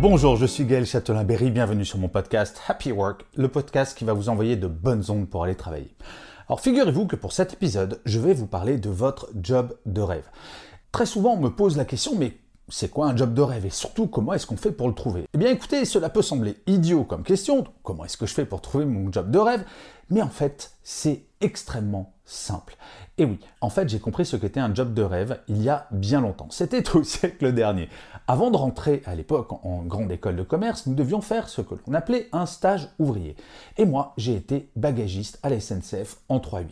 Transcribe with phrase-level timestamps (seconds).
[0.00, 4.12] Bonjour, je suis Gaël Châtelain-Berry, bienvenue sur mon podcast Happy Work, le podcast qui va
[4.12, 5.92] vous envoyer de bonnes ondes pour aller travailler.
[6.46, 10.30] Alors figurez-vous que pour cet épisode, je vais vous parler de votre job de rêve.
[10.92, 12.36] Très souvent, on me pose la question, mais
[12.68, 15.24] c'est quoi un job de rêve et surtout comment est-ce qu'on fait pour le trouver?
[15.34, 18.60] Eh bien écoutez, cela peut sembler idiot comme question, comment est-ce que je fais pour
[18.60, 19.64] trouver mon job de rêve?
[20.10, 22.76] Mais en fait, c'est extrêmement simple.
[23.16, 25.86] Et oui, en fait, j'ai compris ce qu'était un job de rêve il y a
[25.90, 26.48] bien longtemps.
[26.50, 27.88] C'était au siècle dernier.
[28.26, 31.74] Avant de rentrer à l'époque en grande école de commerce, nous devions faire ce que
[31.86, 33.36] l'on appelait un stage ouvrier.
[33.76, 36.66] Et moi, j'ai été bagagiste à la SNCF en 3-8.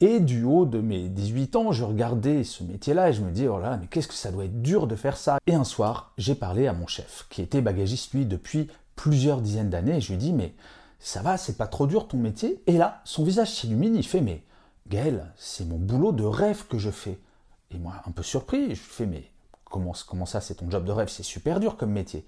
[0.00, 3.46] Et du haut de mes 18 ans, je regardais ce métier-là et je me dis,
[3.46, 6.12] oh là, mais qu'est-ce que ça doit être dur de faire ça Et un soir,
[6.18, 10.18] j'ai parlé à mon chef, qui était bagagiste, lui, depuis plusieurs dizaines d'années, je lui
[10.18, 10.54] dis, mais
[10.98, 12.62] ça va, c'est pas trop dur ton métier?
[12.66, 14.42] Et là, son visage s'illumine, il fait, mais
[14.88, 17.18] Gaël, c'est mon boulot de rêve que je fais.
[17.70, 19.30] Et moi, un peu surpris, je fais, mais
[19.64, 19.94] comment,
[20.26, 21.08] ça, c'est ton job de rêve?
[21.08, 22.24] C'est super dur comme métier.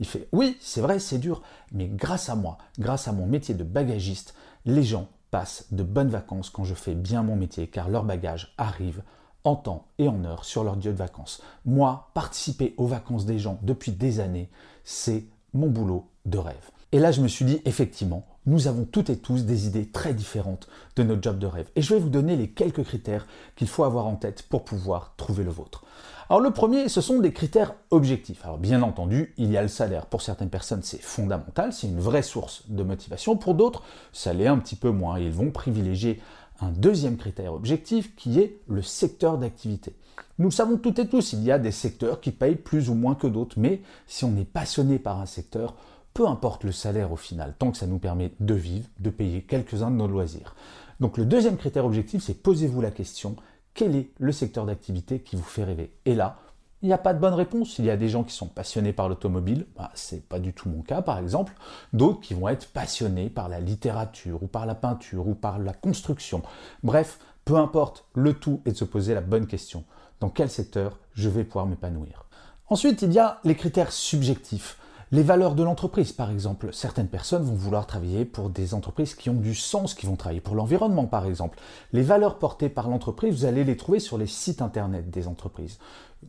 [0.00, 3.54] Il fait, oui, c'est vrai, c'est dur, mais grâce à moi, grâce à mon métier
[3.54, 4.34] de bagagiste,
[4.66, 8.54] les gens passent de bonnes vacances quand je fais bien mon métier, car leur bagage
[8.58, 9.02] arrive
[9.44, 11.42] en temps et en heure sur leur lieu de vacances.
[11.64, 14.50] Moi, participer aux vacances des gens depuis des années,
[14.84, 16.70] c'est mon boulot de rêve.
[16.94, 20.12] Et là, je me suis dit, effectivement, nous avons toutes et tous des idées très
[20.12, 21.70] différentes de notre job de rêve.
[21.74, 23.26] Et je vais vous donner les quelques critères
[23.56, 25.84] qu'il faut avoir en tête pour pouvoir trouver le vôtre.
[26.28, 28.44] Alors le premier, ce sont des critères objectifs.
[28.44, 30.06] Alors bien entendu, il y a le salaire.
[30.06, 33.36] Pour certaines personnes, c'est fondamental, c'est une vraie source de motivation.
[33.36, 35.18] Pour d'autres, ça l'est un petit peu moins.
[35.18, 36.20] Ils vont privilégier
[36.60, 39.94] un deuxième critère objectif qui est le secteur d'activité.
[40.38, 42.94] Nous le savons toutes et tous, il y a des secteurs qui payent plus ou
[42.94, 45.74] moins que d'autres, mais si on est passionné par un secteur,
[46.14, 49.42] peu importe le salaire au final, tant que ça nous permet de vivre, de payer
[49.42, 50.54] quelques-uns de nos loisirs.
[51.00, 53.36] Donc le deuxième critère objectif, c'est posez-vous la question,
[53.74, 55.96] quel est le secteur d'activité qui vous fait rêver?
[56.04, 56.38] Et là,
[56.82, 57.78] il n'y a pas de bonne réponse.
[57.78, 60.68] Il y a des gens qui sont passionnés par l'automobile, bah, c'est pas du tout
[60.68, 61.54] mon cas par exemple.
[61.92, 65.72] D'autres qui vont être passionnés par la littérature ou par la peinture ou par la
[65.72, 66.42] construction.
[66.82, 69.84] Bref, peu importe, le tout est de se poser la bonne question.
[70.20, 72.26] Dans quel secteur je vais pouvoir m'épanouir?
[72.68, 74.78] Ensuite, il y a les critères subjectifs.
[75.14, 76.72] Les valeurs de l'entreprise, par exemple.
[76.72, 80.40] Certaines personnes vont vouloir travailler pour des entreprises qui ont du sens, qui vont travailler
[80.40, 81.58] pour l'environnement, par exemple.
[81.92, 85.78] Les valeurs portées par l'entreprise, vous allez les trouver sur les sites internet des entreprises,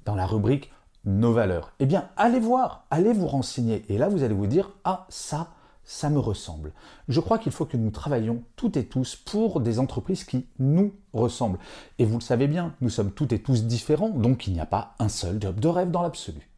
[0.04, 0.70] dans la rubrique
[1.06, 1.72] Nos valeurs.
[1.80, 5.52] Eh bien, allez voir, allez vous renseigner, et là, vous allez vous dire, ah, ça,
[5.86, 6.74] ça me ressemble.
[7.08, 10.92] Je crois qu'il faut que nous travaillions toutes et tous pour des entreprises qui nous
[11.14, 11.60] ressemblent.
[12.00, 14.66] Et vous le savez bien, nous sommes toutes et tous différents, donc il n'y a
[14.66, 16.50] pas un seul job de rêve dans l'absolu.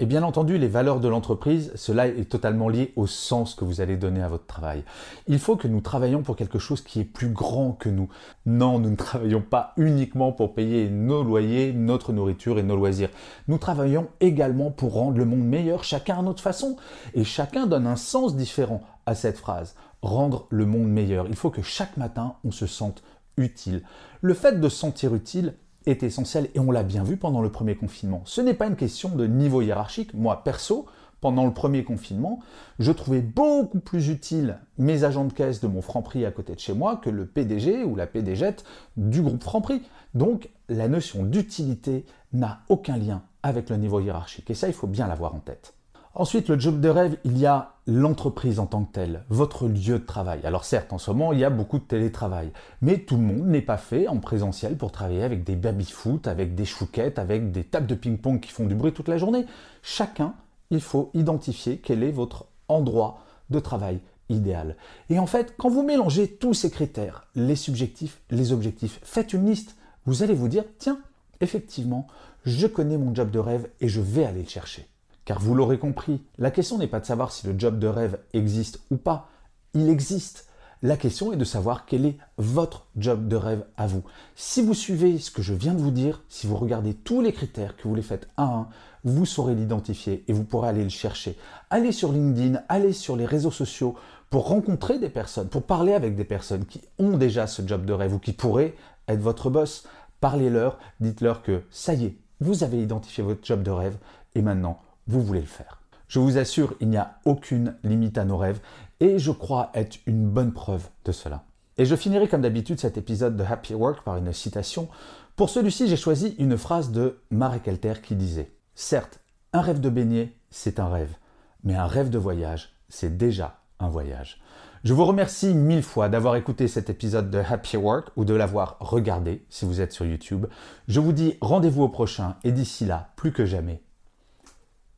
[0.00, 3.80] Et bien entendu, les valeurs de l'entreprise, cela est totalement lié au sens que vous
[3.80, 4.82] allez donner à votre travail.
[5.28, 8.08] Il faut que nous travaillions pour quelque chose qui est plus grand que nous.
[8.44, 13.10] Non, nous ne travaillons pas uniquement pour payer nos loyers, notre nourriture et nos loisirs.
[13.46, 16.74] Nous travaillons également pour rendre le monde meilleur, chacun à notre façon.
[17.14, 19.76] Et chacun donne un sens différent à cette phrase.
[20.02, 21.28] Rendre le monde meilleur.
[21.28, 23.04] Il faut que chaque matin, on se sente
[23.36, 23.84] utile.
[24.22, 25.54] Le fait de se sentir utile,
[25.86, 28.22] est essentiel et on l'a bien vu pendant le premier confinement.
[28.24, 30.14] Ce n'est pas une question de niveau hiérarchique.
[30.14, 30.86] Moi, perso,
[31.20, 32.40] pendant le premier confinement,
[32.78, 36.60] je trouvais beaucoup plus utile mes agents de caisse de mon Franprix à côté de
[36.60, 38.56] chez moi que le PDG ou la PDG
[38.96, 39.82] du groupe Franprix.
[40.14, 44.50] Donc, la notion d'utilité n'a aucun lien avec le niveau hiérarchique.
[44.50, 45.74] Et ça, il faut bien l'avoir en tête.
[46.14, 49.98] Ensuite, le job de rêve, il y a l'entreprise en tant que telle, votre lieu
[49.98, 50.40] de travail.
[50.44, 52.50] Alors certes, en ce moment, il y a beaucoup de télétravail,
[52.80, 56.54] mais tout le monde n'est pas fait en présentiel pour travailler avec des baby-foot, avec
[56.54, 59.44] des chouquettes, avec des tables de ping-pong qui font du bruit toute la journée.
[59.82, 60.34] Chacun,
[60.70, 63.18] il faut identifier quel est votre endroit
[63.50, 64.00] de travail
[64.30, 64.76] idéal.
[65.10, 69.46] Et en fait, quand vous mélangez tous ces critères, les subjectifs, les objectifs, faites une
[69.46, 69.76] liste,
[70.06, 70.98] vous allez vous dire, tiens,
[71.42, 72.06] effectivement,
[72.46, 74.86] je connais mon job de rêve et je vais aller le chercher.
[75.24, 78.18] Car vous l'aurez compris, la question n'est pas de savoir si le job de rêve
[78.32, 79.28] existe ou pas.
[79.72, 80.48] Il existe.
[80.82, 84.02] La question est de savoir quel est votre job de rêve à vous.
[84.36, 87.32] Si vous suivez ce que je viens de vous dire, si vous regardez tous les
[87.32, 88.68] critères, que vous les faites un à un,
[89.02, 91.38] vous saurez l'identifier et vous pourrez aller le chercher.
[91.70, 93.94] Allez sur LinkedIn, allez sur les réseaux sociaux,
[94.28, 97.92] pour rencontrer des personnes, pour parler avec des personnes qui ont déjà ce job de
[97.94, 98.74] rêve ou qui pourraient
[99.08, 99.86] être votre boss.
[100.20, 103.96] Parlez-leur, dites-leur que ça y est, vous avez identifié votre job de rêve
[104.34, 105.80] et maintenant vous voulez le faire.
[106.08, 108.60] Je vous assure, il n'y a aucune limite à nos rêves
[109.00, 111.44] et je crois être une bonne preuve de cela.
[111.76, 114.88] Et je finirai comme d'habitude cet épisode de Happy Work par une citation.
[115.34, 119.18] Pour celui-ci, j'ai choisi une phrase de Marek Elter qui disait Certes,
[119.52, 121.16] un rêve de baigner, c'est un rêve,
[121.64, 124.40] mais un rêve de voyage, c'est déjà un voyage.
[124.84, 128.76] Je vous remercie mille fois d'avoir écouté cet épisode de Happy Work ou de l'avoir
[128.80, 130.46] regardé si vous êtes sur YouTube.
[130.88, 133.82] Je vous dis rendez-vous au prochain et d'ici là, plus que jamais,